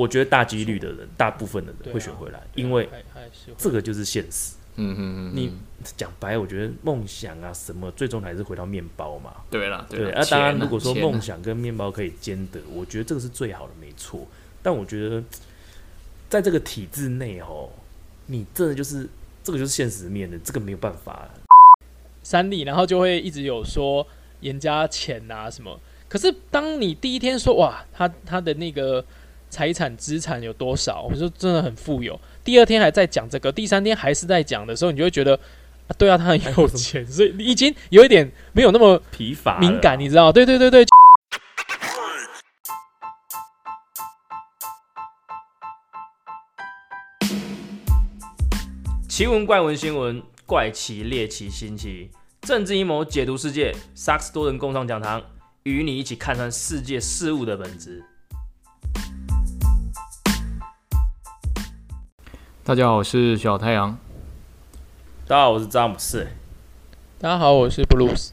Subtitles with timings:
[0.00, 2.88] 我觉得大几率的人，大部分的人会选回来，因为
[3.58, 4.54] 这个就是现实。
[4.76, 5.52] 嗯嗯嗯，你
[5.94, 9.34] 讲白，我觉得梦想啊什么，最终还是回到面包嘛。
[9.50, 10.10] 对啦，对。
[10.12, 14.26] 啊，当然，如果说梦想跟面包可以兼得，我觉得这个是最好的，没错。
[14.62, 15.22] 但我觉得，
[16.30, 17.68] 在这个体制内哦，
[18.26, 19.06] 你真的就是
[19.44, 21.28] 这个就是现实面的，这个没有办法。
[22.22, 24.06] 三立，然后就会一直有说
[24.40, 25.78] 严家钱啊什么。
[26.08, 29.04] 可是当你第一天说哇，他他的那个
[29.50, 32.18] 财产资产有多少，我说真的很富有。
[32.44, 35.34] 第二天还在讲这个，第三天还是在讲的时候，你就会觉得
[35.88, 40.32] 啊，对啊，他很有钱， 所以你已经有一点没有那么疲乏、敏感，你知道？
[40.32, 40.86] 对对对对。
[49.08, 52.08] 奇闻怪闻新闻，怪奇猎奇新奇，
[52.42, 55.22] 政治阴谋解读世界，萨克斯多人共创讲堂，
[55.64, 58.02] 与你一起看穿世界事物的本质。
[62.70, 63.98] 大家好，我是小太阳。
[65.26, 66.24] 大家好，我是詹姆斯。
[67.18, 68.32] 大家好，我是布鲁斯。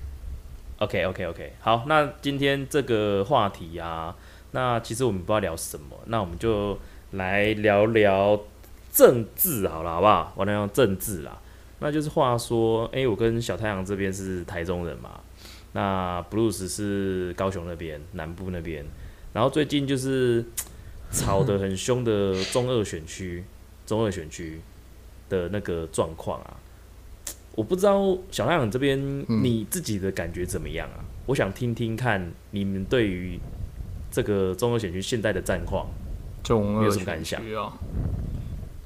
[0.77, 1.53] OK，OK，OK。
[1.59, 4.15] 好，那今天这个话题啊，
[4.51, 6.77] 那其实我们不知道聊什么，那我们就
[7.13, 8.39] 来聊聊
[8.91, 10.31] 政治好了，好不好？
[10.35, 11.41] 我来聊政治啦。
[11.79, 15.19] 那就是话说，哎，我跟小太阳这边是台中人嘛，
[15.71, 18.85] 那布鲁斯是高雄那边南部那边，
[19.33, 20.45] 然后最近就是
[21.09, 23.43] 吵得很凶的中二选区。
[23.87, 24.59] 中二选区
[25.29, 26.57] 的那个状况啊，
[27.55, 30.99] 我不知道小太阳这边你自己的感觉怎么样啊？
[31.25, 33.39] 我想听听看你们对于
[34.11, 35.87] 这个中二选区现在的战况，
[36.43, 37.41] 中二什么感想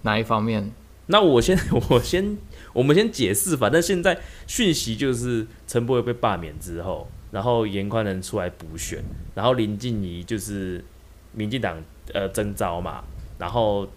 [0.03, 0.71] 哪一方面？
[1.08, 1.58] 那我先
[1.89, 2.38] 我先
[2.71, 10.83] 我们先解释，反正现在讯息就是陈柏伟被罢免之后，然后严宽仁出来补选，然后林静怡就是
[11.33, 13.03] 民进党呃征召嘛，
[13.39, 13.89] 然后。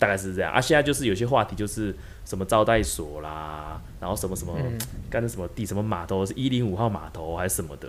[0.00, 0.52] 大概是这样。
[0.52, 4.56] 啊，现在就是有些话题就是什么招待所啦，然后什么什么
[5.08, 7.88] 干的什么地什么码头是一零五号码头还是什么的，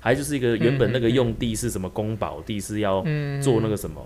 [0.00, 3.00] 还就是一个原本那个用地是什么公保地是要
[3.40, 4.04] 做那个什么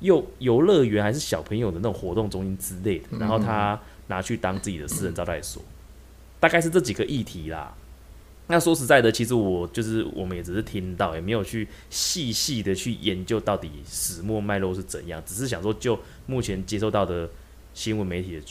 [0.00, 5.62] 游游乐园还是小朋友的那种活动中心之类的，然后他拿去当自己的私人招待所，
[6.40, 7.74] 大概是这几个议题啦。
[8.52, 17.26] 那说实在的，其实我就是我们也只是听到，也没有去细细的去研究到底始末脉络是怎样，只是想说就目前接收到的
[17.72, 18.42] 新闻媒体的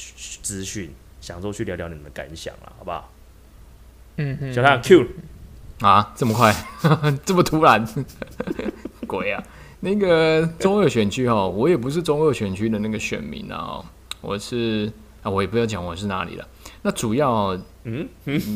[0.42, 0.90] 资讯，
[1.22, 3.14] 想说去聊聊你们的感想了，好不好？
[4.18, 5.06] 嗯嗯，小太阳 Q
[5.82, 6.52] 啊，这么快，
[7.24, 7.86] 这么突然，
[9.06, 9.44] 鬼啊！
[9.82, 13.86] 那个中二选区哦，我也不是中二选区的那个选民啊，
[14.20, 14.92] 我是
[15.22, 16.48] 啊，我也不要讲我是哪里了。
[16.82, 18.08] 那主要，嗯，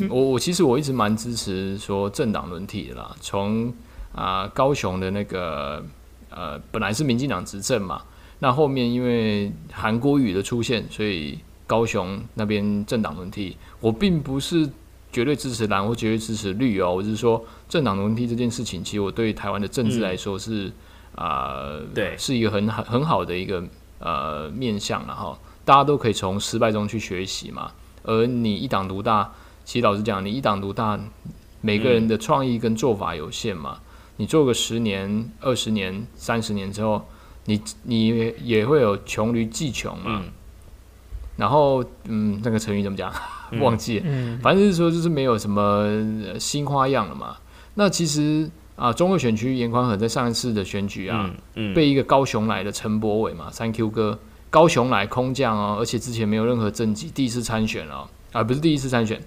[0.08, 3.14] 我我其实我一直蛮支持说政党轮替的啦。
[3.20, 3.72] 从
[4.14, 5.84] 啊高雄的那个
[6.30, 8.02] 呃本来是民进党执政嘛，
[8.38, 13.56] 那后面因为韩国语的出现，所以高雄那边政党轮替。
[13.80, 14.68] 我并不是
[15.10, 20.72] 绝对支持蓝或绝对支持绿哦，我是说政党轮替这件事情，其实我对台湾的政治来说是
[21.14, 23.64] 啊，对，是一个很好很好的一个
[23.98, 25.36] 呃面向然后。
[25.66, 27.72] 大家都可以从失败中去学习嘛。
[28.06, 29.32] 而你一党独大，
[29.64, 30.98] 其实老实讲，你一党独大，
[31.60, 33.80] 每个人的创意跟做法有限嘛。
[34.16, 37.04] 你做个十年、二十年、三十年之后，
[37.44, 40.22] 你你也会有穷驴技穷嘛。
[41.36, 43.12] 然后，嗯，那个成语怎么讲？
[43.60, 44.00] 忘记。
[44.04, 44.38] 嗯。
[44.40, 47.36] 反正就是说，就是没有什么新花样了嘛。
[47.74, 51.30] 那其实啊，中二选区严宽和在上一次的选举啊，
[51.74, 54.18] 被一个高雄来的陈柏伟嘛，三 Q 哥。
[54.50, 59.20] 高雄来空降哦，而且之前没有任何政绩，第一次参选哦，啊不是第一次参选。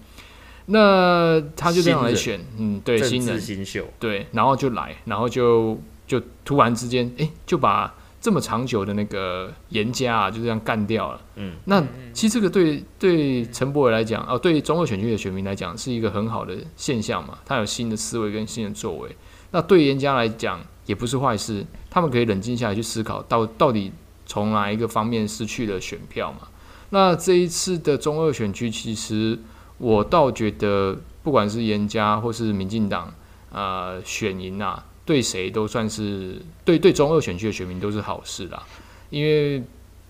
[0.71, 5.75] 那他就这样来选，嗯，对，新人新秀，对，然后就来，然后就
[6.05, 7.91] 就突然之间，哎，就把
[8.21, 11.21] 这么长久的那个严家啊，就这样干掉了。
[11.37, 17.39] 嗯，那其实这个对对陈柏伟来讲，哦，对中二选区的选民来讲，是一个很好的现象嘛。
[17.45, 19.09] 他有新的思维跟新的作为，
[19.49, 23.91] 那对严家来讲也不是坏事，他们可以冷静下来去思考，到到底。
[24.29, 26.47] 从哪一个方面失去了选票嘛？
[26.91, 29.39] 那这一次的中二选区，其实
[29.79, 33.11] 我倒觉得，不管是严家或是民进党，
[33.51, 38.63] 呃，选赢啊，对谁都算是对对中二选区的选民都是好事啦，
[39.09, 39.63] 因为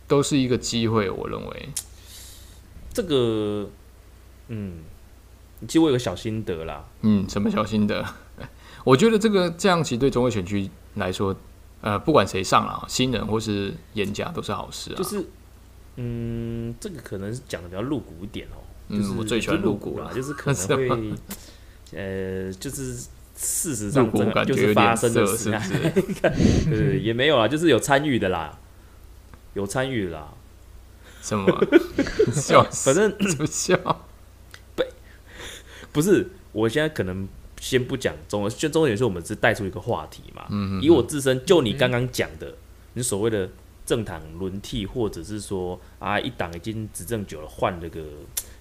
[0.06, 1.10] 都是一个机会。
[1.10, 1.70] 我认为
[2.94, 3.70] 这个，
[4.50, 4.80] 嗯，
[5.66, 6.86] 其实我有个小心得啦。
[7.04, 8.06] 嗯，什么小心得？
[8.84, 11.34] 我觉得这个这样其实对中二选区来说。
[11.82, 14.98] 呃，不管谁上了，新人或是演讲都是好事啊。
[14.98, 15.26] 就是，
[15.96, 18.60] 嗯，这个可能是讲的比较露骨一点哦。
[18.90, 21.14] 嗯，我最喜欢露骨了，就是可能会
[21.96, 22.94] 呃，就是
[23.36, 25.52] 事实上真的就是发生的事，
[26.70, 28.58] 对，也没有啊，就是有参与的啦。
[29.56, 30.32] 有参与啦，
[31.24, 31.46] 什么？
[32.32, 34.06] 笑死，反正怎么笑？
[35.92, 37.28] 不是，我现在可能
[37.60, 40.48] 先不讲中文，就中文也是我们是带出一个话题嘛。
[40.50, 42.56] 嗯以我自身，就你刚刚讲的，
[42.94, 43.50] 你所谓的
[43.86, 48.02] 政党轮替，或者是说啊，一党已经执政久了，换了个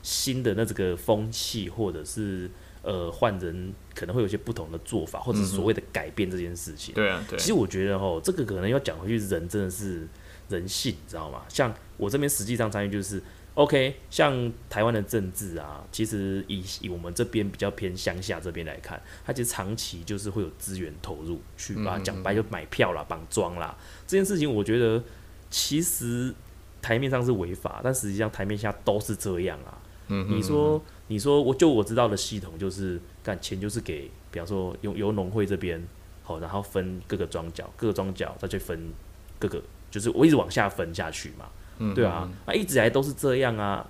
[0.03, 2.50] 新的那这个风气，或者是
[2.83, 6.94] 呃换人，可能会有些不同的做法，或者是所谓的改变这件事情。
[6.94, 10.09] 对啊，对其，实我觉得哦，这个可能要讲回去，人真的是
[10.49, 11.43] 人性，你知道吗？
[11.49, 13.23] 像我这边实际上参与就是
[13.58, 23.76] OK，像台湾的政治啊，其实以以我们这边比较偏乡下这边来看，它其实长期就是会有资源投入去把它讲白就买票啦、绑桩啦。
[24.06, 25.02] 这件事情，我觉得
[25.50, 26.32] 其实
[26.81, 29.76] 台面上是违法，但实际上台面下都是这样啊。
[30.06, 35.84] 嗯你说，你说，我就我知道的系统就是干钱就是给，比方说由由农会这边，
[36.22, 38.93] 好，然后分各个庄脚，各个庄脚再去分
[39.40, 39.60] 各个，
[39.90, 43.85] 就是我一直往下分下去嘛，嗯对啊，那、一直以来都是这样啊。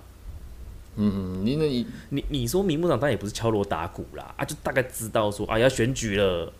[0.95, 6.51] 嗯嗯，你那你你你说明目长当然也不是敲锣打鼓啦，啊，就大概知道说啊要选举了，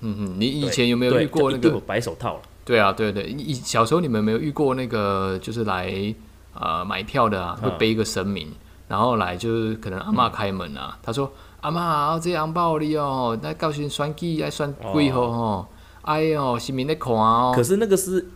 [0.00, 1.78] 嗯嗯，你以前有没有遇过那个？
[1.80, 2.42] 白手套了？
[2.64, 6.14] 对啊，对对，以小时候你们没有遇过那个，就是来
[6.54, 8.52] 呃买票的啊，会嗯背一个神明，
[8.88, 15.66] 然后来就是可能阿妈开门啊，他说阿妈啊，这红包你哦，那到时选举爱选几号吼？
[16.02, 17.52] 哎哟，市民在看哦。
[17.54, 18.26] 可是那个是，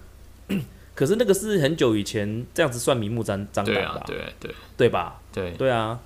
[0.95, 4.55] 可是那个是很久以前这样子算明目张张胆对啊的啊、，对对。
[4.77, 5.21] 对吧？
[5.33, 6.01] 对，对啊，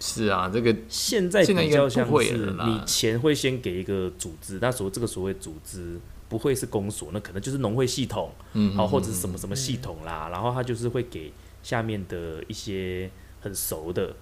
[0.00, 6.00] 是啊，这个现在比较像是你钱会先给一个组织，那所这个所谓组织
[6.30, 11.30] 不会是公所，那可能就是农会系统，嗯，好、嗯或者是什么什么系统啦，然后他就是会给
[11.62, 13.10] 下面的一些
[13.42, 14.16] 很熟的，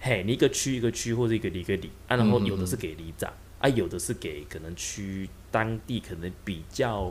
[0.00, 7.10] 嘿，你一个区一个区或者一个里一个里啊，然后有的是给里长啊，有的是给可能区当地可能比较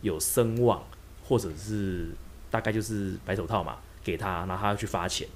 [0.00, 0.82] 有声望，
[1.26, 2.08] 或者是
[2.50, 5.26] 大概就是白手套嘛，给他，然后他要去发钱。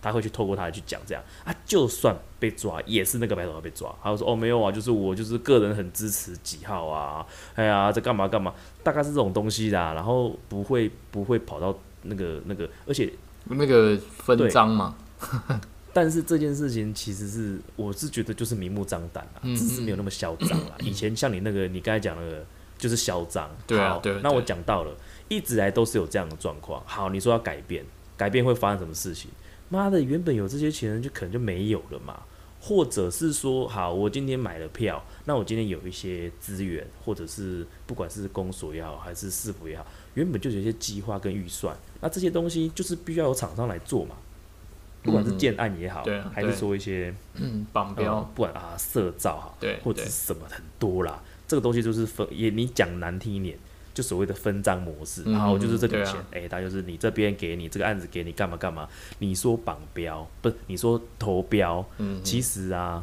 [0.00, 3.92] 他会去透过他去讲这样啊，就算被抓，也是那个白手套被抓。
[4.00, 7.26] 他就说哦没有啊，就是我就是个人很支持几号啊，
[7.56, 8.54] 哎呀在干嘛干嘛，
[8.84, 9.94] 大概是这种东西啦。
[9.94, 13.12] 然后不会不会跑到那个那个，而且
[13.46, 14.94] 那个分赃嘛，
[15.92, 20.76] 但是这件事情其实是我是觉得就是明目张胆啊，嗯只是没有那么嚣张啦。
[20.78, 22.46] 以前像你那个你刚才讲那个
[22.78, 24.92] 就是嚣张，好对啊对那我讲到了，
[25.28, 26.82] 一直来都是有这样的状况。
[26.86, 27.84] 好，你说要改变，
[28.16, 29.30] 改变会发生什么事情？
[29.68, 32.22] 妈的，原本有这些钱就可能就没有了嘛。
[32.60, 44.16] 或者是说，好，我今天买了票，那我今天有一些资源，或者是不管是公所也好，还是市府也好，原本就有一些计划跟预算，那这些东西就是必须要有厂商来做嘛。
[45.04, 53.56] 不管是建案也好，还是说一些嗯，绑呃标，不管啊色照哈，对或者是什么很多啦，这个东西就是分也你讲难听一点，
[53.98, 63.02] 就所谓的分赃模式，嗯然后就是这对啊个钱，哎、他就是你这边给你这个案子给你干嘛干嘛，你说绑标不是你说投标，嗯，其实啊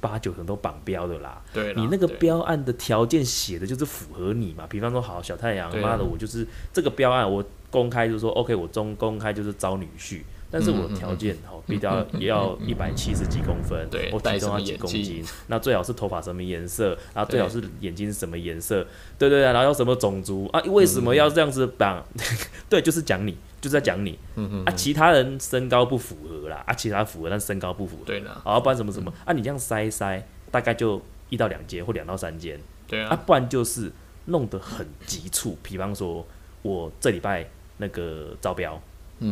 [0.00, 1.40] 八九成都绑标的啦。
[1.52, 10.22] 对啦你那个标案的条件写的就是符合你嘛，比方说好小太阳，妈的我就是这个标案我公开就是说 OK，我中公开就是招女婿。
[10.54, 18.86] 但是我条件哦，必须要也要一百七十几公分，对我体重要几公斤，那最好是头发什么颜色，然后最好是眼睛是什么颜色，
[19.18, 20.60] 对对对，然后要什么种族啊？
[20.66, 22.00] 为什么要这样子绑？
[22.70, 33.90] 对，就是讲你，就是在讲你嗯嗯啊，其他人身高不符合啦，啊，其他符合，但身高不符合，对啦，啊，不然什么什么啊，你这样塞一塞，大概就一到两间或两到三间啊，对啊，不然就是
[34.26, 36.24] 弄得很急促，比方说
[36.62, 37.44] 我这礼拜
[37.78, 38.80] 那个招标，嗯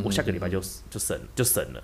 [0.04, 1.82] 我下个礼拜就就审就审了。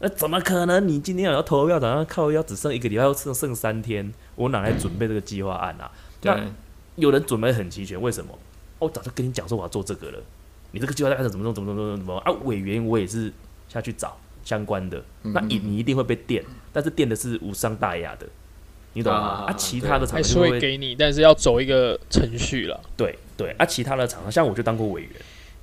[0.00, 0.86] 那怎么可能？
[0.86, 5.90] 你今天要投票，早上靠要只剩一个礼拜，要剩剩三天，我哪来准备这个计划案啊？
[6.22, 6.40] 那
[6.96, 8.32] 有人准备很齐全，为什么？
[8.32, 8.38] 哦
[8.86, 10.18] 我早就跟你讲说我要做这个了，
[10.70, 12.30] 你这个计划案怎么弄怎么弄怎么怎么啊？
[12.44, 13.32] 委员我也是
[13.68, 18.28] 下去找相关的，嗯那你你一定会被电，但是电的是无伤大雅的，
[18.92, 19.18] 你懂吗？
[19.18, 22.80] 啊啊，其他的厂还是会给你，但是要走一个程序了。
[22.96, 25.10] 对对啊，其他的厂商像我就当过委员，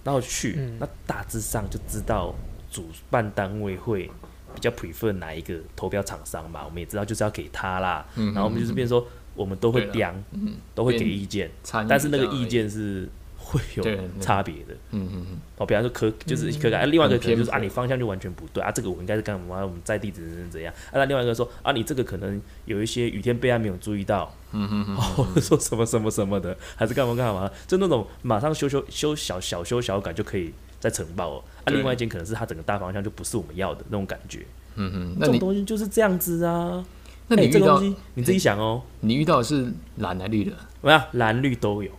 [0.05, 2.33] 然后去、嗯那大致上就知道
[2.71, 4.09] 主办单位会
[4.53, 11.51] 比较 prefer 哪一个投标厂商嘛，我们也知道就是要给他啦，嗯然后我们就是变成说我们都会对啦刁，嗯都会给意见，
[11.89, 13.83] 但是那个意，见是会有
[14.21, 14.73] 差别的。
[14.91, 19.61] 嗯嗯嗯，哦，比方说可就是可改，啊另外一个可能就是啊，你方向就完全不对啊，这个我应该是干嘛？
[19.61, 20.73] 我们在地怎怎怎样？
[20.87, 27.51] 啊，那另外一个说啊，你这个可能有一些雨天备案没有注意到，嗯嗯嗯，或者说什么什么什么的，还是干嘛干嘛？
[27.67, 31.43] 就那种马上修修修小小修小改就可以再呈报哦。
[31.65, 34.45] 啊，另外一间可能是它整个大方向就不是我们要的那种感觉。
[34.75, 36.83] 嗯哼，这种东西就是这样子啊。
[37.27, 40.51] 那你遇到哎这个东西你自己想哦，你遇到的是蓝还绿的？
[40.51, 41.03] 怎么样？
[41.13, 41.91] 蓝绿都有，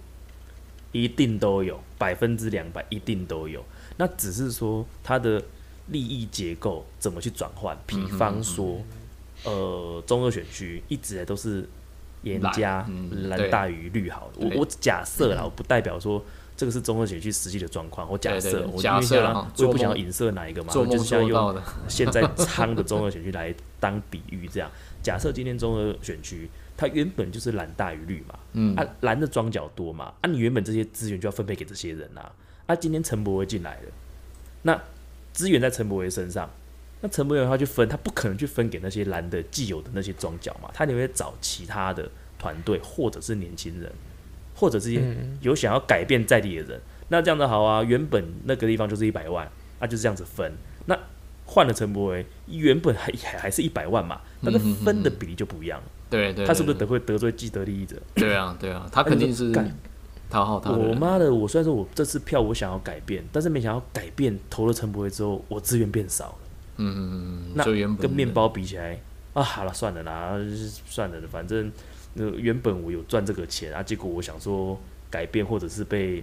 [0.93, 3.65] 一定都有，百分之两百一定都有。
[3.97, 5.43] 那只是说它的
[5.89, 7.77] 利益结构怎么去转换。
[7.87, 8.79] 比方说，
[9.43, 11.69] 呃，中二选区一直来都是
[12.27, 12.85] 严加
[13.29, 14.31] 蓝大于绿好。
[14.37, 16.23] 我我假设啦，我不代表说
[16.57, 18.11] 这个是综合选区实际的状况。
[18.11, 21.57] 我假设，我假因为想设啦我也不想要影射哪一个嘛，我就是想用
[21.89, 24.69] 现在仓的综合选区来当比喻，这样。
[25.03, 28.75] 假设今天综合选区它原本就是蓝大于绿嘛，嗯。
[28.75, 32.33] 啊蓝的庄脚多嘛，啊你原本这些资源就要分配给这些人呐、
[32.67, 33.93] 啊，今天陈柏威进来了，
[34.63, 34.81] 那
[35.33, 36.51] 资源在陈柏威身上，
[37.07, 43.93] 那陈柏惟他去分，他不可能去分给那些蓝的既有的那些庄脚嘛，他一定会找其他的团队或者是年轻人，
[44.57, 49.49] 或者是一些嗯，有想要改变在地的人，那这样子好啊，原本那个地方就是一百万，
[49.79, 50.53] 那、就是这样子分。
[50.87, 50.99] 那
[51.45, 55.85] 换了陈柏维，原本还还还是一百万嘛，但是分的比例就不一样了。
[56.11, 57.97] 对对，他是不是得会得罪既得利益者？
[58.17, 59.73] 对啊对啊，他肯定是干
[60.29, 60.73] 讨好他。
[60.73, 61.33] 我妈的！
[61.33, 66.39] 我虽然说我这次票我想要改变，但是没想到改变投了陈柏维之后，我资源变少了。
[66.79, 67.65] 嗯嗯嗯嗯，那
[67.97, 68.99] 跟面包比起来
[69.35, 70.37] 啊，好了，算了啦，
[70.87, 71.71] 算了，反正
[72.17, 74.79] 呃原本我有赚这个钱啊，结果我想说
[75.11, 76.23] 改变或者是被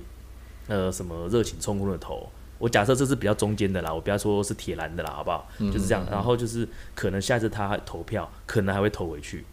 [0.67, 2.29] 呃什么热情冲昏了头。
[2.59, 5.49] 我假设这是比较中间的啦，我不要说是铁蓝的啦，好不好？
[5.59, 6.05] 嗯就是这样。
[6.09, 9.43] 然后就是可能下次他投票，可能还会投回去，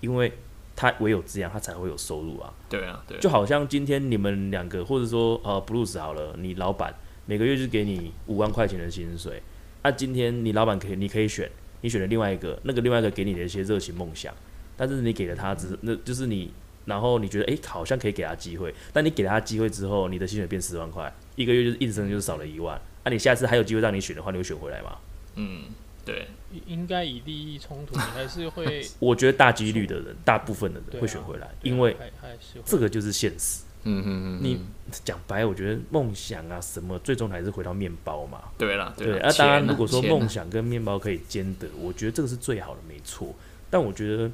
[0.00, 0.32] 因为
[0.76, 2.52] 他唯有这样，他才会有收入啊。
[2.68, 6.94] 对啊对啊，就好像今天你们两个，或者说呃，Blues 好了，你老板
[7.26, 9.42] 每个月就给你五万块钱的薪水，
[9.82, 14.34] 那、今天你老板可以，你可以选，你选了另外一个，那个另外一个给你的一些热情梦想，
[14.76, 16.52] 但是你给了他只，那就是你，
[16.84, 24.98] 然后你觉得诶好像可以给他机会，但你给了他机会之后，你的薪水变十万块，一个月就是硬生生就是少了一万，那、你下次还有机会让你选的话，你会选回来吗？
[25.36, 25.64] 嗯
[26.04, 26.28] 对，
[26.66, 33.62] 应该以利益冲突，你还是会 我觉得大几率的人，大部分的人会选回来，因为还还是这个就是现实。
[33.84, 34.66] 嗯嗯嗯，你嗯
[35.04, 38.42] 讲白，我觉得梦想啊什么，最终还是回到面包嘛。
[38.58, 43.34] 对啦对，啦，啊，当然，如果说梦想跟面包可以兼得，我觉得这个是最好的，没错。
[43.70, 44.30] 但我觉得，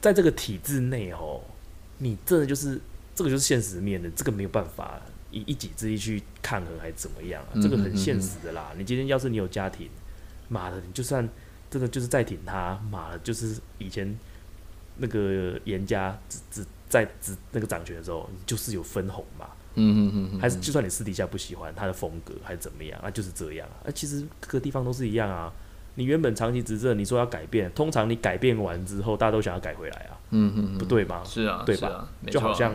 [0.00, 1.40] 在这个体制内哦，
[1.98, 2.80] 你真的就是
[3.14, 8.72] 这个就是现实面的，这个没有办法以一己之力去抗衡还是怎么样这个很现实的啦。
[8.76, 9.88] 你今天要是你有家庭，
[10.48, 11.28] 妈的，你就算
[11.70, 14.18] 真的就是再挺他，妈的，就是以前
[14.96, 19.48] 那个严家只只在执那个掌权的时候，你就是有分红嘛。
[19.74, 23.74] 嗯嗯嗯嗯，还是就算你私底下不喜欢他的风格，还是怎么样，那就是这样啊。
[23.84, 25.52] 那其实各个地方都是一样啊。
[25.96, 31.22] 你原本长期执政，你说要改变，通常你改变完之后，大家都想要改回来啊，嗯嗯嗯不对吗？
[31.24, 32.72] 是啊对吧就好像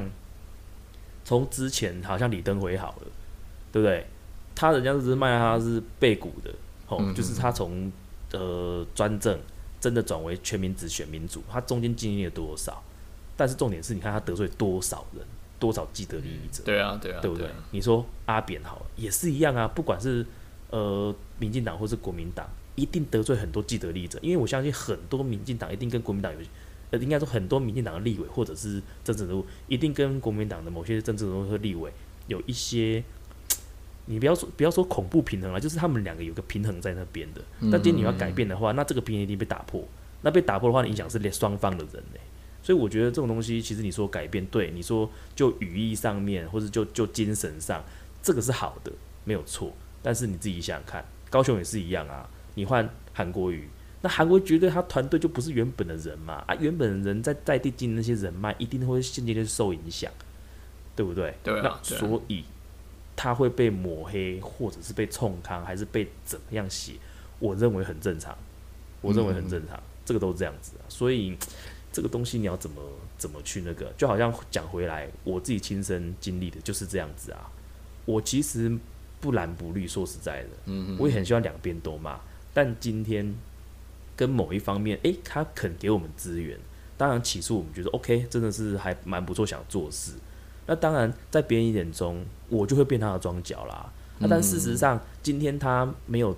[1.23, 3.07] 从之前好像李登辉好了，
[3.71, 4.05] 对不对？
[4.53, 6.53] 他人家只是卖他是背股的，
[6.89, 7.89] 哦，嗯就是他从
[8.33, 9.39] 呃专政
[9.79, 12.83] 真的转为全民直选民主，他中间经历了多少？
[13.39, 15.25] 但是重点是，你看他得罪多少人，
[15.57, 16.61] 多少既得利益者。
[16.65, 17.53] 对啊对啊对不对啊？
[17.71, 20.25] 你说阿扁好了，也是一样啊，不管是
[20.71, 26.39] 呃民进党或是国民党，一定得罪很多既得利益者，因为我相信很多民进党一定跟国民党有，
[26.91, 31.89] 呃，应该说很多民进党的立委或者是政治人物，一定跟国民党的某些政治人物和立委
[32.27, 33.01] 有一些。
[34.05, 37.41] 你不要说不要说恐怖平衡了，就是他们两个有个平衡在那边的。
[37.59, 39.87] 嗯但今天你要改变的话，那这个平衡一定被打破。
[40.23, 42.19] 那被打破的话，影响是连双方的人呢、
[42.61, 47.83] 所以我觉得这种东西，其实你说改变，对你说就语义上面，或者就就精神上，
[48.21, 48.91] 这个是好的，
[49.23, 49.73] 没有错。
[50.01, 53.67] 但是你自己想想看，高雄也是一样啊，你换韩国瑜，
[54.01, 60.11] 那韩国瑜绝对他团队就不是原本的人嘛，啊，原本的人在在地经营那些人脉，一定会间接的受影响，
[60.95, 61.35] 对不对？
[61.43, 62.43] 对啊那啊所以
[63.15, 66.93] 他会被抹黑，或者是被冲康，还是被怎么样写，
[67.39, 68.37] 我认为很正常，
[69.01, 70.87] 我认为很正常，这个都是这样子啊。
[70.87, 71.37] 所以
[71.99, 72.81] 这个东西你要怎么
[73.17, 77.51] 怎么去那个，就好像讲回来，我自己亲身经历的就是这样子啊。
[78.05, 78.71] 我其实
[79.19, 82.17] 不蓝不绿，说实在的，嗯嗯我也很希望两边都骂，
[82.53, 83.35] 但今天
[84.15, 86.57] 跟某一方面，诶，他肯给我们资源，
[86.95, 90.13] 当然起初我们觉得 OK，真的是还蛮不错，想做事。
[90.67, 93.91] 那当然，在别人眼中，我就会变他的庄脚啦。
[94.19, 96.33] 那但事实上，今天他没有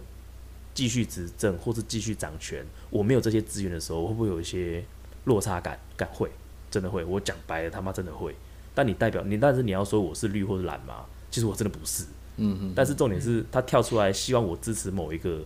[0.74, 4.84] 继续执政或是继续掌权，我没有这些资源的时候，会不会有一些
[5.26, 5.80] 落差感？
[5.96, 6.32] 感会，
[6.70, 7.04] 真的会。
[7.04, 8.36] 我讲白了，他妈真的会。
[8.74, 11.06] 但你代表你，但是你要说我是绿或者蓝吗？
[11.30, 12.06] 其实我真的不是。
[12.38, 15.44] 嗯嗯，但是重点是他跳出来希望我支持某一个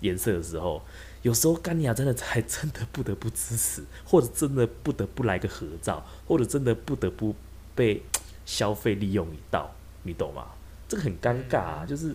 [0.00, 0.80] 颜色的时候，
[1.22, 7.34] 有时候干尼亚真的还真的不得不支持，或者真的不得不来个合照，或者真的不得不
[7.74, 8.02] 被
[8.44, 10.46] 消费利用一道，你懂吗？
[10.86, 12.14] 这个很尴尬啊，就是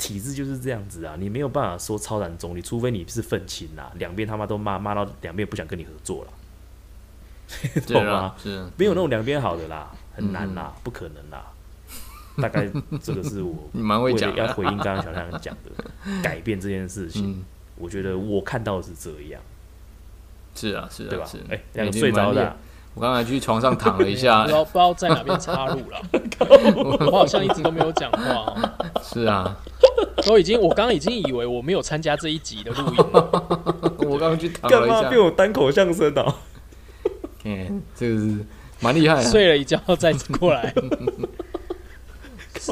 [0.00, 6.32] 体制就是这样子啊，你没有办法说超然中立，除非你是愤青啊，两边他妈都骂骂到两边不想跟你合作了，
[7.86, 8.12] 对 懂吗？
[8.12, 8.34] 啊？
[8.42, 8.66] 是。
[8.76, 11.44] 没有那种两边好的啦，很难啦，不可能啦。
[12.40, 12.66] 大概
[13.02, 15.70] 这个是我 你蛮会讲的，为了要回应刚刚小太阳讲的
[16.22, 17.44] 改变这件事情，嗯，
[17.76, 19.40] 我觉得我看到的是这样，
[20.54, 21.26] 是啊，是啊，对吧？
[21.26, 21.38] 是。？
[21.50, 22.56] 哎，两个睡着的
[22.94, 24.42] 我刚才去床上躺了一下。
[24.42, 26.00] 不知，道不知道在哪边插入了，
[27.12, 29.56] 我好像一直都没有讲话哦，是啊，
[30.26, 34.94] 都已经我刚刚已经以为我没有参加这一集的录音了， 我刚刚去躺了一下。
[34.94, 36.34] 干嘛变，我单口相声哦？
[37.44, 38.44] 嗯， 这个是
[38.80, 40.74] 蛮厉害的，睡了一觉再过来。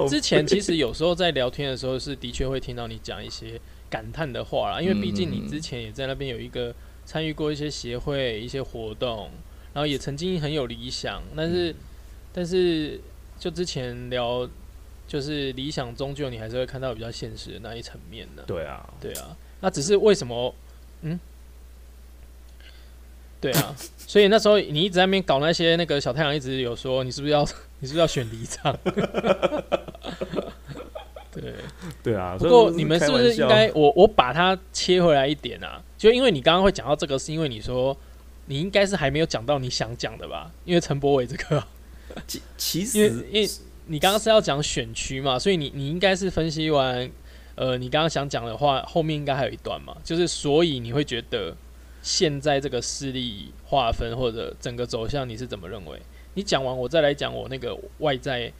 [0.08, 3.58] 之前其实有时候在聊天的时候，是的确会听到你讲一些
[3.88, 6.74] 感叹的话啦，因为毕竟你之前也在那边有一个
[7.06, 9.30] 参与过一些协会、一些活动，
[9.72, 11.74] 然后也曾经很有理想，但是
[12.34, 13.00] 但是
[13.38, 14.46] 就之前聊，
[15.08, 18.44] 就是理想终究你还是会看到比较现实的那一层面的。
[18.44, 20.54] 对啊，对啊，那只是为什么？
[21.00, 21.18] 嗯，
[23.40, 27.42] 对啊，所以那时候你一直在那边搞那些那个小太阳，一直有说你是不是要
[27.80, 28.76] 你是不是要选离场？
[31.32, 31.54] 对，
[32.02, 32.36] 对啊。
[32.38, 35.82] 不过你们是不是应该我我把它切回来一点啊？
[35.96, 37.96] 就因为你刚刚会讲到这个，是因为你说
[38.46, 40.50] 你应该是还没有讲到你想讲的吧？
[40.64, 41.64] 因为陈柏伟这个，
[42.26, 43.48] 其其因为实因为
[43.88, 47.10] 你刚刚是要讲选区嘛，所以你你应该是分析完，
[47.54, 51.56] 呃，你刚刚想讲的话，后面应该还有一段嘛，就是所以你会觉得
[52.02, 56.00] 现在这个势力划分或者整个走向，你是怎么认为？
[56.34, 58.52] 你讲完，我再来讲我那个外在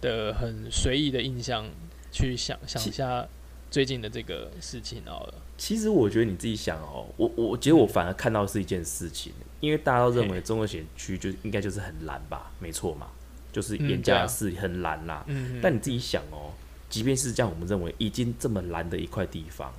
[0.00, 1.66] 的很随意的印象，
[2.12, 3.26] 去想想一下
[3.70, 5.34] 最近的这个事情好了。
[5.56, 13.08] 其实我觉得你自己想哦，我我我觉得我反而看到是一件事情，因为大家都认为中二选区就应该就是很蓝吧，没错嘛，
[13.54, 15.24] 就是严家的势力很蓝啦。
[15.28, 16.52] 嗯，但你自己想哦，
[16.90, 19.72] 即便是这样，我们认为已经这么蓝的一块地方，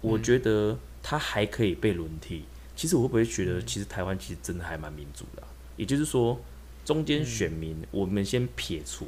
[0.00, 2.44] 我觉得它还可以被轮替。
[2.74, 6.40] 其实我会不会觉得，其实台湾其实真的还蛮民主的啊、也就是说，
[6.84, 9.06] 中间选民，我们先撇除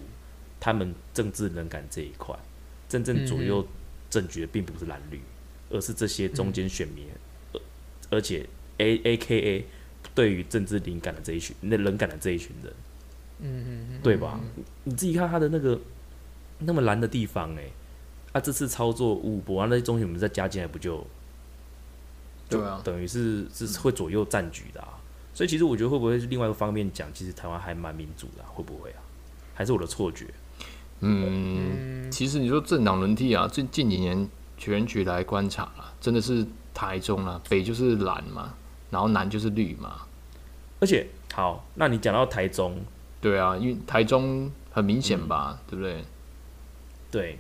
[0.61, 2.37] 他们政治冷感这一块，
[2.89, 3.67] 真正左右
[4.09, 5.21] 政局的并不是蓝绿，
[5.69, 7.07] 而是这些中间选民，
[7.53, 7.61] 而
[8.11, 8.47] 而且
[8.79, 9.65] A A K A
[10.15, 12.73] 对于政治敏感的这一群，那冷感的这一群人，
[13.41, 14.41] 嗯嗯嗯，对吧？
[14.85, 15.79] 你自己看他的那个
[16.61, 17.73] 那么蓝的地方、欸，
[18.33, 21.07] 啊，这次操作五五波啊，那些东西我们再加进来，不就
[22.49, 24.89] 对啊，等于是是会左右战局的啊？
[25.35, 29.03] 所以其实我觉得会不会是另外一个方面讲，其实台湾还蛮民主的啊、会不会啊？
[29.55, 30.27] 还是我的错觉？
[31.01, 38.55] 嗯，嗯，其实你说政党轮替啊，最近几年选举来观察啦，真的是台中啊，北就是蓝嘛，
[38.91, 40.07] 然后南就是绿嘛，
[40.81, 42.79] 而且好，那你讲到台中，
[43.21, 46.05] 对啊，因为台中很明显吧，对不对？
[47.11, 47.39] 对，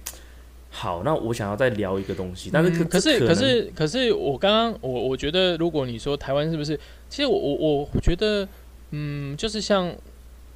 [0.70, 8.48] 好，那我想要再聊一个东西，但是可、嗯可是可是可是我刚刚我我觉得，如果你说台湾是不是，其实我我我觉得，
[8.90, 9.94] 嗯，就是像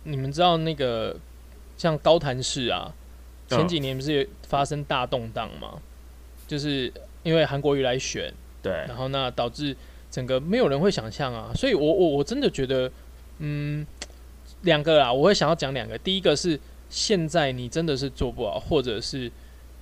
[0.05, 1.17] 你们知道那个
[1.77, 2.95] 像高潭市啊，
[3.49, 5.75] 前嗯几年不是有发生大动荡吗？
[6.47, 9.77] 就是因为韩国瑜来选，对然后那导致
[10.11, 12.91] 整个没有人会想象啊，所以我我我真的觉得，
[13.39, 13.87] 嗯，
[14.63, 19.31] 两个啦，我会想要讲两个，第一个是现在你真的是做不好，或者是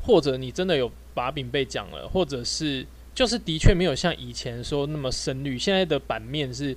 [0.02, 6.70] 或者你真的有把柄被讲了，或者是就是的确没有像以前说那么深绿，现在的版面是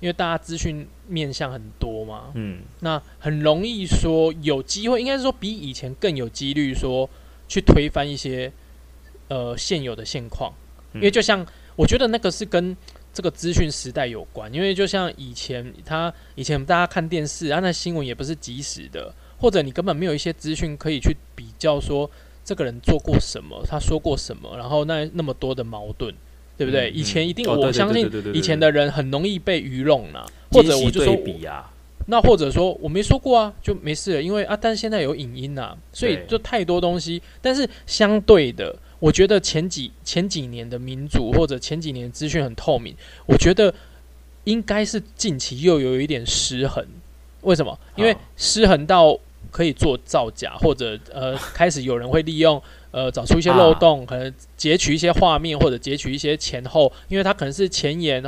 [0.00, 7.08] 因为大家资讯面向很多嘛，嗯，那很容易说有机会，应该是说比以前更有几率说
[7.46, 8.52] 去推翻一些
[9.28, 10.52] 呃现有的现况，
[10.92, 10.98] 嗯。
[10.98, 12.76] 因为就像我觉得那个是跟
[13.14, 22.10] 这个资讯时代有关，因为就像以前他以前大家看电视啊，那新闻也不是及时的，或者你根本没有一些资讯可以去比较说
[22.44, 26.12] 这个人做过什么，他说过什么，然后那那么多的矛盾。
[26.56, 26.88] 对不对？
[26.88, 31.18] 嗯以前一定，我相信以前的人很容易被愚弄啦，或者我就说
[32.06, 37.20] 那或者说我没说过啊，就没事了，因为啊，但现在有影音呐、所以就太多东西。
[37.42, 42.94] 但是相对的，我觉得前几前几年的民主或者前几年资讯很透明，
[43.26, 43.74] 我觉得
[44.44, 46.86] 应该是近期又有一点失衡。
[47.42, 47.78] 为什么？
[47.96, 49.18] 因为失衡到
[49.50, 58.24] 可以做造假，或者呃，开始有人会利用呃找出一些漏洞，可能截取一些画面或者截取一些前后，因为它可能是前言，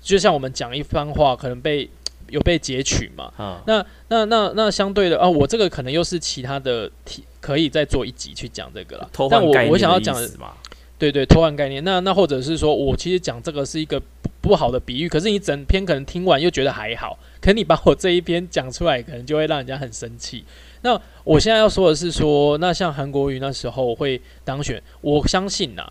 [0.00, 1.88] 就像我们讲一番话，可能被
[2.28, 3.32] 有被截取嘛。
[3.36, 9.10] 啊，那那那那相对的啊，我这个可能又是其他的题，可以再做一集去讲这个了。
[9.30, 10.52] 但我我想要讲的，的意思嘛，
[10.98, 11.82] 对对，偷换概念。
[11.84, 20.44] 那那或者是说我其实讲这个是一个不不好的比喻，可是你整篇可能听完又觉得还好，可你把我这一篇讲出来，可能就会让人家很生气。
[20.82, 25.82] 那我现在要说的是说，那像韩国瑜那时候会当选，我相信呐、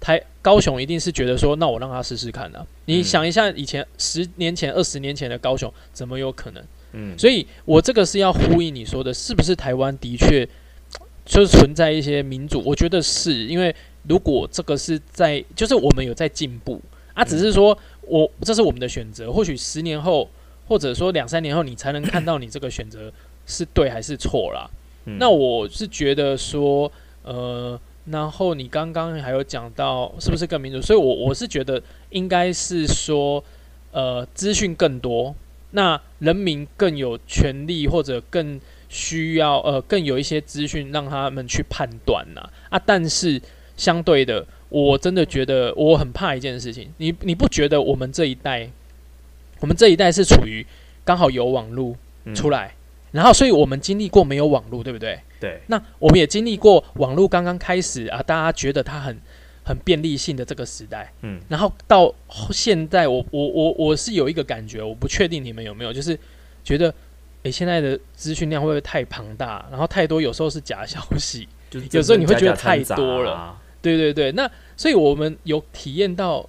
[0.00, 6.64] 台高雄一定是觉得说，那我让他试试看呐、你嗯想一下，以前十年前、二十年前的高雄，怎么有可能？
[6.92, 10.48] 嗯，所以我这个是要呼应你说的，是不是台湾的确
[11.24, 12.62] 就是存在一些民主？
[12.64, 13.74] 我觉得是因为
[14.08, 16.80] 如果这个是在，就是我们有在进步
[17.14, 20.28] 啊，只是说我这是我们的选择，或许十年后
[20.66, 23.12] 或者说两三年后，你才能看到你这个选择
[23.46, 24.68] 是对还是错啦。
[25.04, 26.90] 嗯那我是觉得说，
[27.22, 33.42] 呃，然后你刚刚还有讲到是不是更民主，所以我我是觉得应该是说，
[33.92, 35.34] 呃，资讯更多，
[35.72, 43.40] 那人民更有权利或者更需要呃更有一些资讯让他们去判断呐啊，但是
[43.76, 48.68] 相对的，我真的觉得我很怕一件事情，你你不觉得我们这一代，
[49.60, 50.66] 我们这一代是处于
[51.04, 52.34] 刚好有网络嗯。
[52.34, 52.74] 出来，
[53.12, 55.20] 然后所以我们经历过没有网络，对不对？
[55.40, 59.18] 对，那我们也经历过网络刚刚开始啊，大家觉得它很
[59.64, 61.40] 很便利性的这个时代，嗯。
[61.48, 62.14] 然后到
[62.50, 66.18] 现在我，我我我是有一个感觉，我不确定你们有没有，就是
[66.62, 66.92] 觉得，
[67.44, 73.32] 诶，现在的资讯量会不会太庞大，然后太多，有时候是假消息，就是有时候你会觉得太多了。
[73.32, 76.46] 啊，对对对，那所以我们有体验到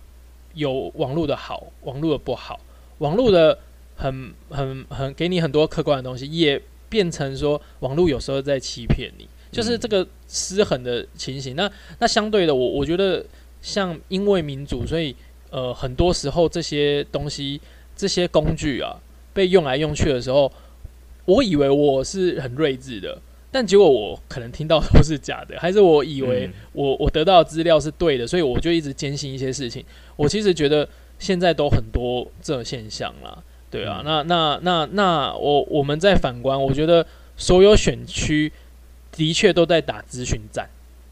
[0.53, 2.59] 有网络的好，网络的不好，
[2.97, 3.57] 网络的
[3.95, 11.55] 很很很给你很多客观的东西，也变成说网络有时候在欺骗你，就是嗯这个失衡的情形。
[11.55, 13.25] 那那相对的，我我觉得
[13.61, 15.15] 像因为民主，所以
[15.49, 17.61] 呃很多时候这些东西
[17.95, 18.99] 这些工具啊
[19.33, 20.51] 被用来用去的时候，
[21.23, 23.17] 我以为我是很睿智的。
[23.53, 29.83] 但结果我可能听到都是假的，还是我以为嗯我我得到的资料是对的，所以我就一直坚信一些事情。
[30.17, 30.87] 我其实觉得
[31.19, 34.03] 现在都很多这种现象啦，对啊。
[34.03, 37.03] 嗯那那那那我我们再反观，我觉得
[37.37, 38.51] 所有选区
[39.11, 40.69] 的确都在打资讯战，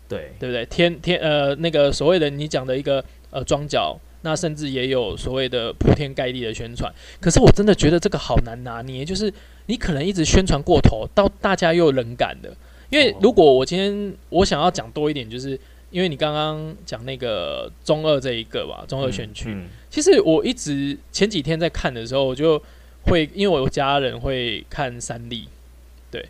[0.07, 0.65] 对，对不对？
[0.65, 6.93] 天天呃那个所谓的你讲的一个呃装脚，那甚至也有所谓的铺天盖地的宣传。
[7.19, 9.33] 可是我真的觉得这个好难拿捏，就是
[9.65, 12.53] 你可能一直宣传过头，到大家又冷感的。
[12.89, 15.57] 因为如果我今天我想要讲多一点，就是
[15.91, 22.61] 因为你刚刚讲那个中二这一个吧，中二选区，嗯其实我一直前几天在看的时候，我就
[23.03, 25.47] 会因为我有家人会看三立，
[26.11, 26.23] 对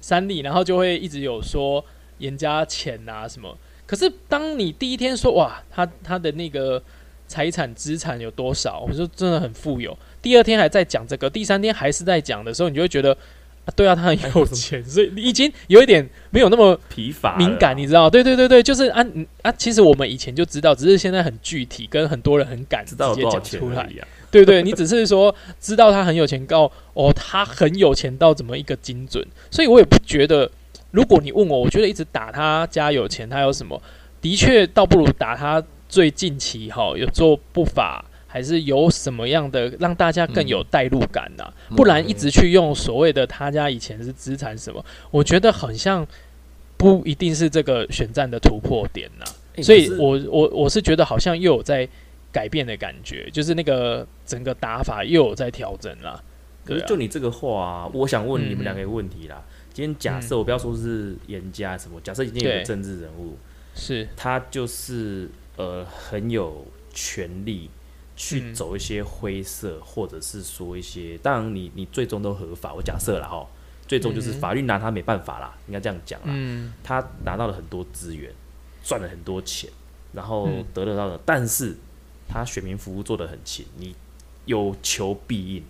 [0.00, 1.84] 三立，然后就会一直有说
[2.18, 3.56] 严家钱啊什么。
[3.86, 6.82] 可是当你第一天说哇，他他的那个
[7.26, 9.96] 财产资产有多少，我说真的很富有。
[10.22, 13.16] 第二天还在讲这个，第三天还是在讲的时候，你就会觉得
[13.64, 18.10] 啊，对啊，他很有钱，所以你已经有一点没有那么疲乏敏感，你知道？
[18.10, 23.88] 对对对对，就是啊嗯啊，其实我们以前就知道，只是现在很具体，跟很多人很敢直接讲出来。
[24.30, 30.50] 对对，你只是说知道他很有钱，告哦，他很有钱到怎么一个精准，所以我也不觉得。
[30.90, 33.82] 如果你问我，我觉得一直打他家有钱，他有什么？
[34.20, 46.04] 的确，倒不如打他最近期哈有做不法，还是有什么样的让大家更有代入感呐、嗯不然一直去用所谓的他家以前是资产什么，我觉得很像
[46.76, 49.24] 不一定是这个选战的突破点呐、
[49.62, 51.88] 所以我我我是觉得好像又有在
[52.32, 56.20] 改变的感觉，就是那个整个打法又有在调整啦。
[56.64, 59.40] 可是就你这个话啊，我想问你嗯们两个问题啦。
[59.72, 63.36] 今天假设嗯我不要说是严家什么，假设已经有个政治人物，
[63.76, 64.08] 是。
[64.16, 67.70] 他就是呃很有权利
[68.16, 68.54] 去嗯。
[68.54, 73.46] 走一些灰色，或者是说一些，当然你你最终都合法，我假设了哈，
[73.86, 74.40] 最终就是嗯。
[74.40, 76.26] 法律拿他没办法啦，应该这样讲啦。
[76.28, 76.72] 嗯。
[76.82, 78.32] 他拿到了很多资源，
[78.82, 79.70] 赚了很多钱，
[80.12, 80.64] 然后嗯。
[80.72, 81.76] 得得到的，但是
[82.28, 83.94] 他选民服务做的很勤，你
[84.44, 85.64] 有求必应，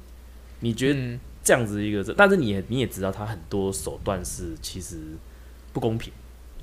[0.60, 1.20] 你觉得嗯。
[1.44, 4.96] 这样子一个，但是你也你也知道他很多手段是其实
[5.74, 6.10] 不公平，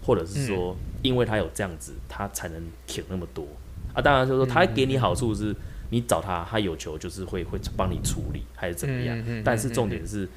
[0.04, 3.46] 或者是说因为他有这样子，他才能挺那么多。
[3.94, 4.02] 啊。
[4.02, 5.56] 当然就是说他给你好处是，
[5.92, 10.28] 你找他，他有求就是会会帮你处理还是怎么样，嗯嗯嗯但是重点是，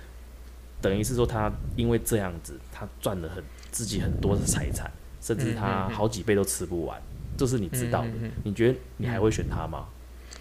[0.83, 7.01] 等于是说他因为这样子，他赚了很自己很多的财产，甚至他好几倍都吃不完，
[7.39, 8.09] 这是你知道的。
[8.09, 8.31] 嗯嗯嗯。
[8.43, 9.87] 你觉得你还会选他吗？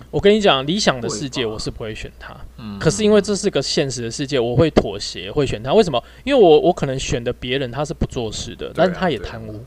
[0.10, 2.80] 我跟你讲，理想的世界我是不会选他，嗯。
[2.80, 5.72] 可是因为这是个现实的世界，我会妥协，会选他。
[5.72, 6.04] 为什么？
[6.24, 9.64] 因为我我可能选的别人他是不做事的，但是他也贪污，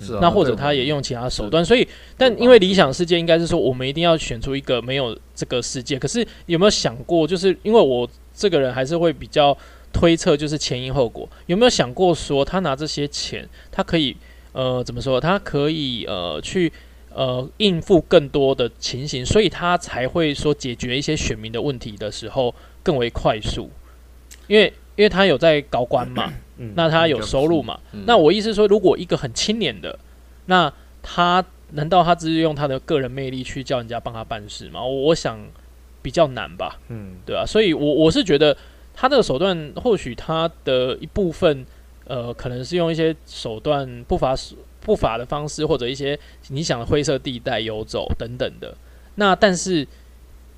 [0.00, 1.86] 是啊那或者他也用其他手段，所以，
[2.16, 5.98] 但因为理想世界应该是说，我们一定要选出一个没有这个世界。
[5.98, 9.56] 可是有没有想过，就是因为我这个人还是会比较
[9.92, 11.28] 推测，就是前因后果。
[11.46, 14.16] 有没有想过说，他拿这些钱，他可以
[14.52, 15.20] 呃怎么说？
[15.20, 16.72] 他可以呃去
[17.12, 23.68] 呃应付更多的情形，所以他才会说解决一些选民的问题的时候更为快速，
[24.46, 27.80] 因为因为他有在高官嘛，嗯，那他有收入嘛。
[27.92, 29.98] 嗯那我意思说，如果一个很青年的，
[30.46, 34.82] 那他难道他只是用他的个人魅力去叫人家帮他办事吗？
[34.82, 35.40] 我我想
[36.02, 38.56] 比较难吧，嗯对啊，所以我我是觉得
[38.94, 41.64] 他这个手段或许他的一部分，
[42.06, 44.34] 呃，可能是用一些手段不法
[44.80, 46.18] 不法的方式，或者一些
[46.48, 48.76] 你想的灰色地带游走等等的。
[49.16, 49.86] 那但是，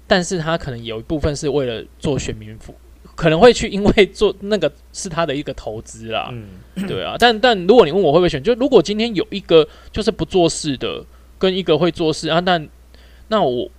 [0.06, 2.74] 但是他可能有一部分是为了做选民服，
[3.22, 7.14] 可能会去因为做那个是他的一个投资啦，嗯，对啊。
[7.16, 11.04] 但但如果你问我会不会选，就如果今天有一个就是不做事的，
[11.38, 12.60] 跟一个会做事啊，那
[13.28, 13.70] 那我，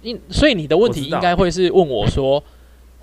[0.00, 2.42] 因所以你的问题应该会是问我说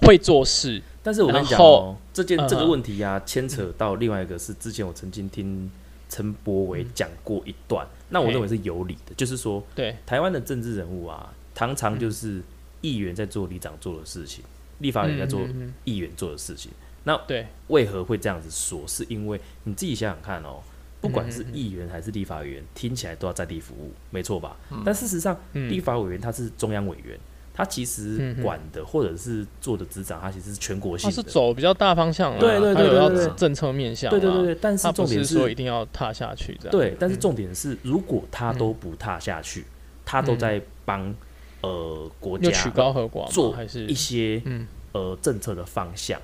[0.01, 5.69] 会做事，但是我跟你讲哦，这件嗯这个问题啊，牵扯到另外一个是之前我曾经听
[6.09, 12.41] 陈柏伟讲过一段，那我认为是有理的，就是说对，台湾的政治人物啊，常常就是
[12.81, 14.43] 议员在做里长做的事情，
[14.79, 15.41] 立法员在做
[15.83, 16.71] 议员做的事情。
[17.03, 18.85] 那对，为何会这样子说？
[18.85, 20.61] 是因为你自己想想看哦，
[20.99, 24.57] 不管是议员还是立法委员，听起来都要在地服务，没错吧？
[24.71, 24.81] 嗯。
[24.85, 25.69] 但事实上，嗯。
[25.71, 27.17] 立法委员他是中央委员，
[27.53, 31.23] 他其实管的或者是做的执掌，他其实是全国性他是。
[31.23, 37.19] 走比较大方向啦，对对对政策面向，对对对，对，但是重点是说一定要踏下去这样，对，但是嗯。
[37.19, 39.63] 重点是，如果他都不踏下去，
[40.03, 41.15] 他都在帮
[41.61, 46.19] 呃国家曲家高和寡做还是一些嗯呃政策的方向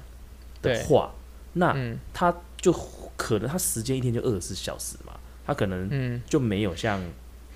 [0.62, 1.14] 的话，
[1.54, 2.74] 那嗯他就
[3.16, 5.14] 可能他时间一天就二十四小时嘛，
[5.46, 7.02] 他可能嗯就没有像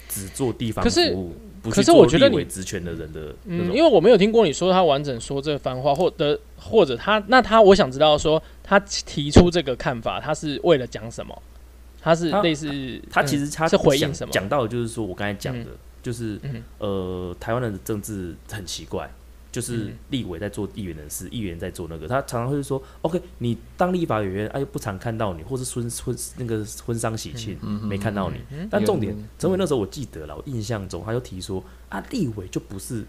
[0.09, 11.41] 只做地方服务，不是我觉得你立委职权的人的那嗯，种因为我没有听过你说他完整说这番话，或者或者他那他我想知道说他提出这个看法，他是为了讲什么？
[11.99, 15.71] 他是类似嗯他其实他是回应什么讲到的就是说我刚才讲的，
[16.07, 19.11] 就是嗯呃，台湾人的政治很奇怪，
[19.51, 28.37] 就是嗯立委在做议员的事，议员在做那个，他常常会说，OK，你当立法委员，哎、又不常看到你，或是婚婚那个婚丧喜庆、嗯没看到你。
[28.51, 33.03] 嗯但重点嗯，陈伟那时候我记得了，我印象中他就提说，啊，立委就不是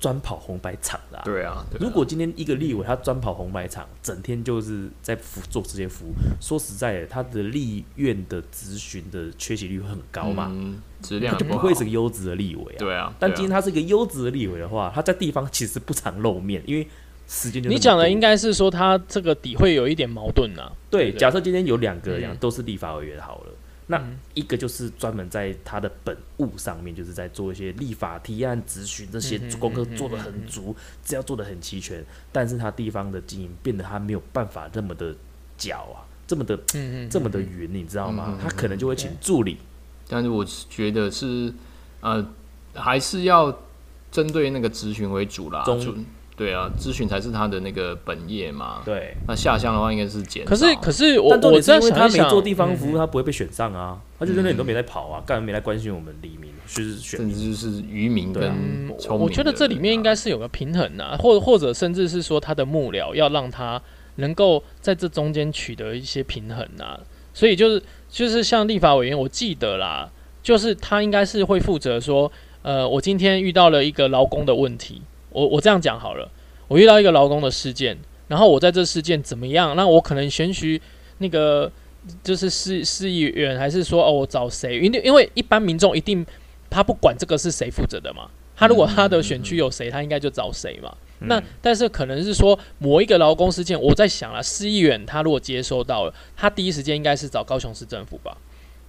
[0.00, 1.22] 专跑红白场的、啊。
[1.24, 1.80] 对啊，对啊。
[1.80, 12.78] 如果今天一个立委他专跑红白场，整天就是在服做这些服务，说实在的，他的立院的咨询的缺席率会很高嘛，嗯质量他就不会是个优质的立委啊。
[12.78, 13.14] 对啊，对啊。
[13.18, 16.86] 但今天他是一个优质的立委的话，他在地方其实不常露面，因为
[17.26, 18.08] 时间就你讲的多。
[18.10, 21.10] 应该是说他这个底会有一点矛盾呐、对。
[21.10, 21.18] 对。
[21.18, 22.36] 假设今天有两个人嗯。
[22.40, 23.52] 都是立法委员好了，
[23.90, 35.14] 那嗯一个就是专门在他的本务上面，就是在做一些立法提案、咨询这些功课做得很足，只要做得很齐全，但是他地方的经营变得他没有办法这么的
[35.56, 38.38] 脚啊，这么的嗯嗯，这么的匀，你知道吗？
[38.42, 39.56] 他可能就会请助理，
[40.06, 41.52] 但是我觉得是
[42.00, 42.24] 呃，
[42.74, 43.58] 还是要
[44.12, 45.64] 针对那个咨询为主啦。
[46.38, 48.80] 对啊，咨询才是他的那个本业嘛。
[48.84, 49.14] 对。
[49.26, 50.44] 那下乡的话应该是减。
[50.44, 58.54] 可是可是我但重点是因为他没做地方嗯服务，他不会被选上啊，他就在那里都没在跑啊，干嘛没来关心我们黎民，就是选甚至就是渔民跟对啊。
[58.56, 63.82] 嗯，聪明我觉得这里面应该是有个平衡呐、或或者甚至是说他的幕僚要让他
[64.16, 66.98] 能够在这中间取得一些平衡呐、
[67.34, 70.08] 所以就是就是像立法委员，我记得啦，
[70.42, 72.30] 就是他应该是会负责说，
[72.62, 76.30] 呃，我今天遇到了一个劳工的问题，我我这样讲好了，
[76.68, 77.96] 我遇到一个劳工的事件，
[78.28, 80.80] 然后我在这事件怎么样，那我可能选取
[81.18, 81.70] 那个
[82.22, 84.78] 就是市市议员，还是说哦我找谁？
[84.78, 86.24] 因为因为一般民众一定
[86.70, 90.94] 他不管这个是谁负责的嘛，他如果他的选区有谁，他应该就找谁嘛。
[91.20, 98.36] 那嗯但是可能是说某一个劳工事件，我在想了，市议员他如果接收到了，他第一时间应该是找高雄市政府吧，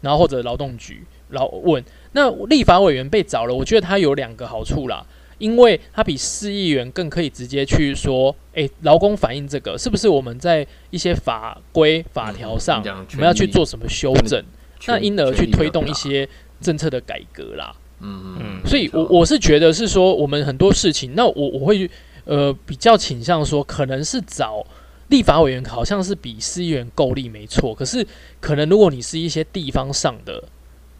[0.01, 1.83] 然后或者劳动局劳问。
[2.11, 5.03] 那立法委员被找了，我觉得他有两个好处啦，
[5.39, 14.43] 因为它比市议员更可以直接去说，诶，劳工反映这个是不是我们在一些法规法条上嗯我们要去做什么修正，
[14.85, 16.29] 那因而去推动一些
[16.61, 17.73] 政策的改革啦。
[18.01, 21.89] 嗯嗯嗯所以我，我是觉得是说，我们很多事情，那我我会
[22.25, 24.65] 呃比较倾向说，可能是找
[25.07, 27.73] 立法委员，好像是比市议员够力没错。
[27.73, 28.05] 可是，
[28.39, 30.43] 可能如果你是一些地方上的，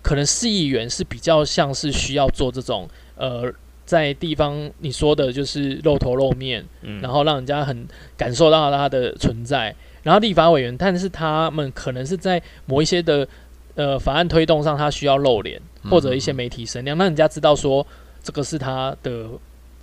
[0.02, 3.54] 可能市议员是比较像是需要做这种呃，
[3.90, 9.76] 在地方你说的就是露头露面，嗯然后让人家很感受到他的存在。
[10.04, 13.28] 然后立法委员，但是他们可能是在某一些的
[13.74, 17.86] 呃法案推动上，他需要露脸，或者一些媒体声量，让人家知道说
[18.22, 19.26] 这个是他的，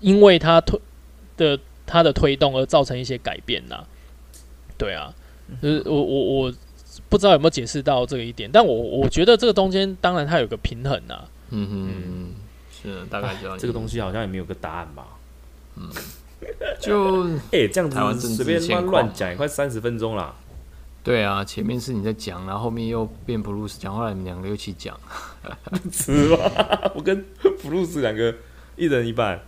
[0.01, 0.79] 因为他推
[1.37, 3.83] 的他的推动而造成一些改变呐。
[4.79, 5.13] 对啊，
[5.61, 6.55] 就是我我我
[7.09, 11.25] 不知道有没有解释到这个一点，但我我觉得这个中间当然它有个平衡呐。
[11.51, 12.35] 嗯嗯
[12.87, 15.07] 嗯，大概这个东西好像也没有个答案吧？
[15.77, 15.91] 嗯
[16.81, 20.35] 就 哎、这样台湾随便乱乱讲，也快三十分钟啦。
[21.03, 24.99] 对啊，前面是你在讲，然后后面又变布鲁斯讲，后来你们两个又一起讲。
[25.93, 26.93] 是吧？
[26.95, 27.25] 我跟
[27.63, 28.35] 布鲁斯两个
[28.77, 29.41] 一人一半，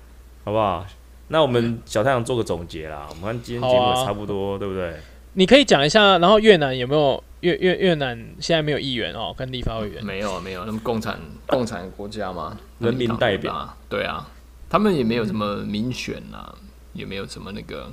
[0.44, 0.86] 好不好？
[1.28, 4.96] 那我们小太阳做个总结啦，我们看今天节目也差不多，对不对？
[5.38, 10.04] 你可以讲一下，然后越南有没有越越越南现在没有议员哦，跟立法委员。
[10.04, 14.28] 没有没有，那么共产共产国家嘛，人民代表，对啊，
[14.68, 16.52] 他们也没有什么民选啊，
[16.92, 17.88] 也没有什么那个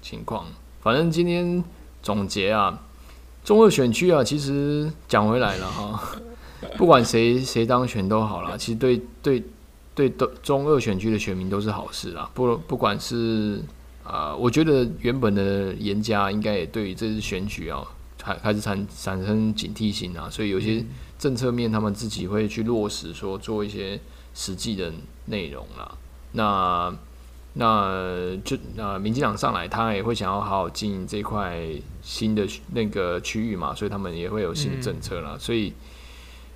[0.00, 0.46] 情况。
[0.80, 1.62] 反正今天
[2.02, 2.82] 总结啊，
[3.44, 6.00] 中二选区啊，其实讲回来了哈，
[6.78, 9.44] 不管谁谁当选都好了，其实对对
[9.94, 13.60] 对都中二选区的选民都是好事啊，不不管是。
[14.06, 17.82] 啊，我觉得原本的严家应该也对于这次选举啊，
[18.16, 20.84] 开开始产产生警惕性啊，所以有些
[21.18, 23.98] 政策面他们自己会去落实，说做一些
[24.32, 24.92] 实际的
[25.24, 25.96] 内容啦。
[26.32, 26.94] 那
[27.54, 31.60] 那就那民进党上来，他也会想要好好经营这块
[32.00, 35.36] 新的那个区域嘛，所以他们也会有新的政策啦。
[35.36, 35.72] 所以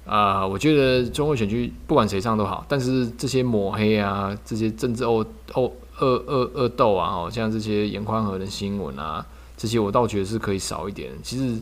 [0.06, 5.72] 啊，我觉得中国选区不管谁上都好，但是这些抹黑啊，这些政治哦哦。
[6.00, 9.24] 恶恶恶斗啊，好像这些严宽和的新闻啊，
[9.56, 11.12] 这些我倒觉得是可以少一点。
[11.22, 11.60] 其实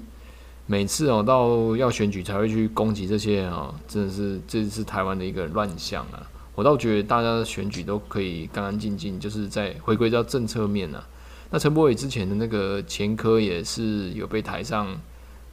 [0.67, 6.23] 每次哦，到要选举才会去攻击这些啊，真的是这是台湾的一个乱象啊。
[6.55, 11.07] 我倒觉得大家的选举都可以干干净净，就是在回归到政策面啊。
[11.51, 14.87] 那陈柏伟之前的那个前科也是有被抬上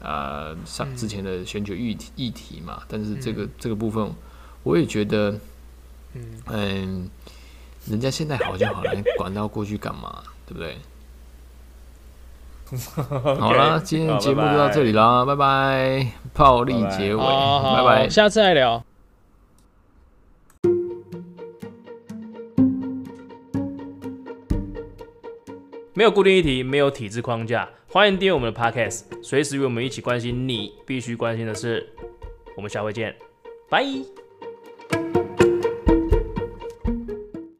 [0.01, 4.11] 啊上之前的选举议题议题嘛，但是这个这个部分
[4.63, 5.39] 我也觉得，
[6.47, 7.09] 嗯。
[7.89, 10.23] 人家现在好就好了，管到过去干嘛？
[10.47, 10.77] 对不对？
[13.39, 16.07] 好啦，今天的节目就到这里啦，拜拜！
[16.33, 18.83] 暴力结尾，拜拜，下次再聊。
[25.93, 31.87] 没有固定议题，没有体制框架，欢迎订阅我们的 Podcast，随时与我们一起关心你必须关心的事。
[32.57, 33.15] 我们下回见，
[33.69, 34.24] 拜。